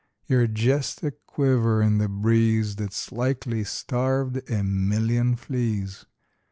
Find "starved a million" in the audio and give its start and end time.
3.63-5.35